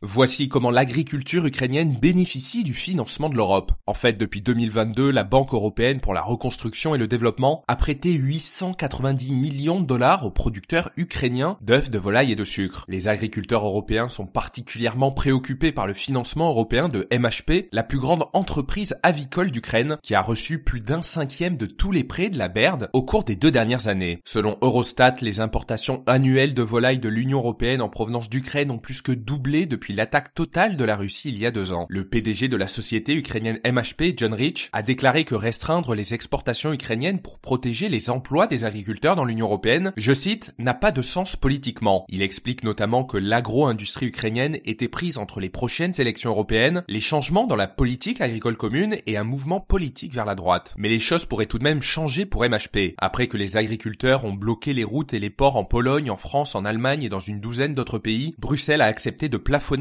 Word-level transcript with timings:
Voici 0.00 0.48
comment 0.48 0.70
l'agriculture 0.70 1.44
ukrainienne 1.44 1.98
bénéficie 2.00 2.62
du 2.62 2.72
financement 2.72 3.28
de 3.28 3.34
l'Europe. 3.34 3.72
En 3.84 3.94
fait, 3.94 4.12
depuis 4.12 4.40
2022, 4.40 5.10
la 5.10 5.24
Banque 5.24 5.52
européenne 5.52 5.98
pour 5.98 6.14
la 6.14 6.22
reconstruction 6.22 6.94
et 6.94 6.98
le 6.98 7.08
développement 7.08 7.64
a 7.66 7.74
prêté 7.74 8.12
890 8.12 9.32
millions 9.32 9.80
de 9.80 9.86
dollars 9.86 10.24
aux 10.24 10.30
producteurs 10.30 10.90
ukrainiens 10.96 11.58
d'œufs, 11.62 11.90
de 11.90 11.98
volailles 11.98 12.30
et 12.30 12.36
de 12.36 12.44
sucre. 12.44 12.84
Les 12.86 13.08
agriculteurs 13.08 13.66
européens 13.66 14.08
sont 14.08 14.26
particulièrement 14.26 15.10
préoccupés 15.10 15.72
par 15.72 15.88
le 15.88 15.94
financement 15.94 16.50
européen 16.50 16.88
de 16.88 17.08
MHP, 17.12 17.66
la 17.72 17.82
plus 17.82 17.98
grande 17.98 18.26
entreprise 18.34 18.94
avicole 19.02 19.50
d'Ukraine, 19.50 19.96
qui 20.04 20.14
a 20.14 20.22
reçu 20.22 20.62
plus 20.62 20.80
d'un 20.80 21.02
cinquième 21.02 21.58
de 21.58 21.66
tous 21.66 21.90
les 21.90 22.04
prêts 22.04 22.30
de 22.30 22.38
la 22.38 22.46
BERD 22.46 22.88
au 22.92 23.02
cours 23.02 23.24
des 23.24 23.34
deux 23.34 23.50
dernières 23.50 23.88
années. 23.88 24.20
Selon 24.24 24.58
Eurostat, 24.62 25.14
les 25.22 25.40
importations 25.40 26.04
annuelles 26.06 26.54
de 26.54 26.62
volailles 26.62 27.00
de 27.00 27.08
l'Union 27.08 27.38
européenne 27.38 27.82
en 27.82 27.88
provenance 27.88 28.30
d'Ukraine 28.30 28.70
ont 28.70 28.78
plus 28.78 29.02
que 29.02 29.10
doublé 29.10 29.66
depuis 29.66 29.87
l'attaque 29.92 30.34
totale 30.34 30.76
de 30.76 30.84
la 30.84 30.96
Russie 30.96 31.28
il 31.28 31.38
y 31.38 31.46
a 31.46 31.50
deux 31.50 31.72
ans. 31.72 31.86
Le 31.88 32.06
PDG 32.06 32.48
de 32.48 32.56
la 32.56 32.66
société 32.66 33.14
ukrainienne 33.14 33.60
MHP, 33.64 34.14
John 34.16 34.34
Rich, 34.34 34.70
a 34.72 34.82
déclaré 34.82 35.24
que 35.24 35.34
restreindre 35.34 35.94
les 35.94 36.14
exportations 36.14 36.72
ukrainiennes 36.72 37.20
pour 37.20 37.38
protéger 37.38 37.88
les 37.88 38.10
emplois 38.10 38.46
des 38.46 38.64
agriculteurs 38.64 39.16
dans 39.16 39.24
l'Union 39.24 39.46
européenne, 39.46 39.92
je 39.96 40.12
cite, 40.12 40.52
n'a 40.58 40.74
pas 40.74 40.92
de 40.92 41.02
sens 41.02 41.36
politiquement. 41.36 42.04
Il 42.08 42.22
explique 42.22 42.64
notamment 42.64 43.04
que 43.04 43.16
l'agro-industrie 43.16 44.06
ukrainienne 44.06 44.58
était 44.64 44.88
prise 44.88 45.18
entre 45.18 45.40
les 45.40 45.50
prochaines 45.50 45.98
élections 45.98 46.30
européennes, 46.30 46.84
les 46.88 47.00
changements 47.00 47.46
dans 47.46 47.56
la 47.56 47.68
politique 47.68 48.20
agricole 48.20 48.56
commune 48.56 48.96
et 49.06 49.16
un 49.16 49.24
mouvement 49.24 49.60
politique 49.60 50.14
vers 50.14 50.24
la 50.24 50.34
droite. 50.34 50.74
Mais 50.76 50.88
les 50.88 50.98
choses 50.98 51.26
pourraient 51.26 51.46
tout 51.46 51.58
de 51.58 51.64
même 51.64 51.82
changer 51.82 52.26
pour 52.26 52.44
MHP. 52.44 52.94
Après 52.98 53.28
que 53.28 53.36
les 53.36 53.56
agriculteurs 53.56 54.24
ont 54.24 54.32
bloqué 54.32 54.72
les 54.74 54.84
routes 54.84 55.14
et 55.14 55.18
les 55.18 55.30
ports 55.30 55.56
en 55.56 55.64
Pologne, 55.64 56.10
en 56.10 56.16
France, 56.16 56.54
en 56.54 56.64
Allemagne 56.64 57.02
et 57.02 57.08
dans 57.08 57.20
une 57.20 57.40
douzaine 57.40 57.74
d'autres 57.74 57.98
pays, 57.98 58.34
Bruxelles 58.38 58.80
a 58.80 58.86
accepté 58.86 59.28
de 59.28 59.36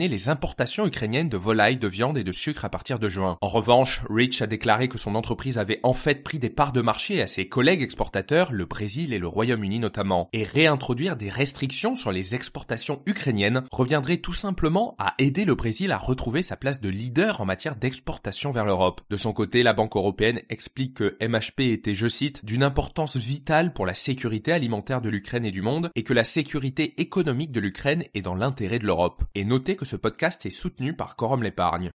les 0.06 0.30
importations 0.30 0.86
ukrainiennes 0.86 1.30
de 1.30 1.38
volailles, 1.38 1.78
de 1.78 1.88
viande 1.88 2.20
et 2.20 2.24
de 2.24 2.32
sucre 2.32 2.66
à 2.66 2.70
partir 2.70 3.00
de 3.00 3.10
juin. 3.10 3.40
En 3.42 3.48
revanche, 3.48 4.02
Rich 4.12 4.44
a 4.44 4.48
déclaré 4.48 4.88
que 4.88 5.00
son 5.00 5.16
entreprise 5.16 5.58
avait 5.58 5.80
en 5.82 5.94
fait 5.94 6.22
pris 6.24 6.38
des 6.38 6.52
parts 6.52 6.74
de 6.74 6.82
marché 6.82 7.20
à 7.20 7.26
ses 7.26 7.50
collègues 7.50 7.82
exportateurs, 7.82 8.52
le 8.52 8.66
Brésil 8.66 9.14
et 9.14 9.18
le 9.18 9.28
Royaume-Uni 9.28 9.80
notamment, 9.80 10.30
et 10.34 10.44
réintroduire 10.44 11.18
des 11.18 11.30
restrictions 11.30 11.96
sur 11.96 12.12
les 12.12 12.36
exportations 12.36 13.00
ukrainiennes 13.08 13.64
reviendrait 13.72 14.18
tout 14.18 14.34
simplement 14.34 14.96
à 15.00 15.16
aider 15.18 15.46
le 15.46 15.56
Brésil 15.56 15.92
à 15.92 15.98
retrouver 15.98 16.44
sa 16.44 16.58
place 16.58 16.82
de 16.82 16.90
leader 16.90 17.42
en 17.42 17.46
matière 17.46 17.76
d'exportation 17.76 18.52
vers 18.52 18.66
l'Europe. 18.66 19.02
De 19.10 19.18
son 19.18 19.34
côté, 19.34 19.64
la 19.64 19.74
Banque 19.74 19.96
européenne 19.96 20.42
explique 20.50 20.96
que 20.96 21.18
MHP 21.22 21.72
était, 21.72 21.96
je 21.96 22.08
cite, 22.08 22.46
d'une 22.46 22.64
importance 22.64 23.18
vitale 23.18 23.74
pour 23.74 23.86
la 23.86 23.96
sécurité 23.96 24.52
alimentaire 24.52 25.02
de 25.02 25.10
l'Ukraine 25.10 25.46
et 25.46 25.52
du 25.52 25.62
monde, 25.62 25.92
et 25.96 26.04
que 26.04 26.14
la 26.14 26.24
sécurité 26.24 27.00
économique 27.02 27.52
de 27.52 27.60
l'Ukraine 27.60 28.04
est 28.14 28.22
dans 28.22 28.36
l'intérêt 28.36 28.80
de 28.80 28.86
l'Europe. 28.86 29.24
Et 29.36 29.46
notez 29.46 29.76
que 29.76 29.86
ce 29.88 29.96
podcast 29.96 30.46
est 30.46 30.50
soutenu 30.50 30.92
par 30.92 31.16
Quorum 31.16 31.44
l'épargne. 31.44 31.86